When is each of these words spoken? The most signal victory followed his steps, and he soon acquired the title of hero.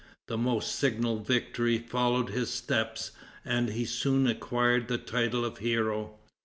The 0.27 0.35
most 0.35 0.73
signal 0.73 1.19
victory 1.19 1.77
followed 1.77 2.29
his 2.29 2.49
steps, 2.49 3.11
and 3.45 3.69
he 3.69 3.85
soon 3.85 4.25
acquired 4.25 4.87
the 4.87 4.97
title 4.97 5.45
of 5.45 5.59
hero. 5.59 6.15